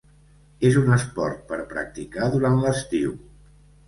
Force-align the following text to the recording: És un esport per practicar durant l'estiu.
És 0.69 0.77
un 0.79 0.87
esport 0.95 1.43
per 1.51 1.59
practicar 1.73 2.31
durant 2.37 2.57
l'estiu. 2.65 3.13